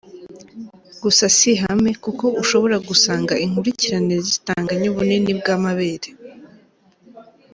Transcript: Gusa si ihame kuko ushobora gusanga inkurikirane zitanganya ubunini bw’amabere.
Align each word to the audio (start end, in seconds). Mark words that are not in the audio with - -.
Gusa 1.01 1.23
si 1.35 1.47
ihame 1.53 1.91
kuko 2.03 2.25
ushobora 2.41 2.77
gusanga 2.87 3.33
inkurikirane 3.45 4.15
zitanganya 4.27 4.85
ubunini 4.91 5.31
bw’amabere. 5.39 6.09